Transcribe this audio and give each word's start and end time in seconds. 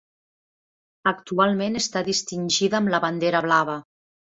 Actualment 1.11 1.79
està 1.81 2.03
distingida 2.09 2.81
amb 2.83 2.95
la 2.97 3.03
bandera 3.07 3.45
blava. 3.51 3.81